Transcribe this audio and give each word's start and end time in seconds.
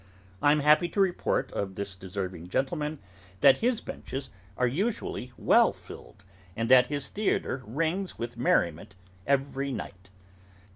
I 0.41 0.51
am 0.51 0.61
happy 0.61 0.89
to 0.89 0.99
report 0.99 1.51
of 1.51 1.75
this 1.75 1.95
deserving 1.95 2.49
gentleman, 2.49 2.97
that 3.41 3.57
his 3.59 3.81
benches 3.81 4.31
are 4.57 4.65
usually 4.65 5.31
well 5.37 5.73
filled, 5.73 6.25
and 6.55 6.69
that 6.71 6.87
his 6.87 7.09
theatre 7.09 7.61
rings 7.67 8.17
with 8.17 8.35
merriment 8.35 8.95
every 9.27 9.71
night. 9.71 10.09